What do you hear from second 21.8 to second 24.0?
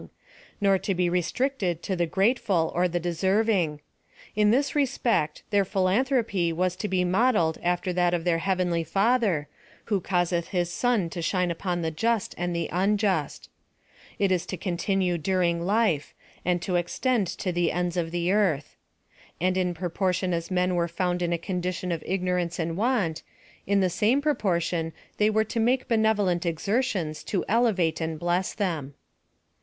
of ignorance and want, in the